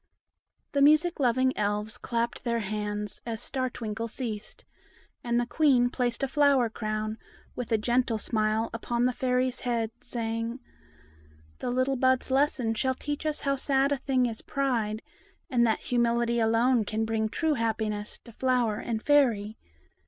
The 0.71 0.81
music 0.81 1.19
loving 1.19 1.55
Elves 1.55 1.99
clapped 1.99 2.43
their 2.43 2.61
hands, 2.61 3.21
as 3.23 3.39
Star 3.39 3.69
Twinkle 3.69 4.07
ceased; 4.07 4.65
and 5.23 5.39
the 5.39 5.45
Queen 5.45 5.91
placed 5.91 6.23
a 6.23 6.27
flower 6.27 6.71
crown, 6.71 7.19
with 7.55 7.71
a 7.71 7.77
gentle 7.77 8.17
smile, 8.17 8.71
upon 8.73 9.05
the 9.05 9.13
Fairy's 9.13 9.59
head, 9.59 9.91
saying,— 10.01 10.59
"The 11.59 11.69
little 11.69 11.97
bud's 11.97 12.31
lesson 12.31 12.73
shall 12.73 12.95
teach 12.95 13.27
us 13.27 13.41
how 13.41 13.55
sad 13.57 13.91
a 13.91 13.97
thing 13.97 14.25
is 14.25 14.41
pride, 14.41 15.03
and 15.51 15.67
that 15.67 15.81
humility 15.81 16.39
alone 16.39 16.83
can 16.83 17.05
bring 17.05 17.29
true 17.29 17.53
happiness 17.53 18.17
to 18.23 18.31
flower 18.31 18.77
and 18.79 19.03
Fairy. 19.03 19.55